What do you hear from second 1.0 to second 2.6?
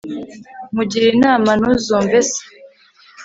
inama ntuzumve se